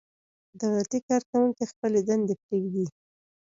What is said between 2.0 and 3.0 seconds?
دندې پرېږدي.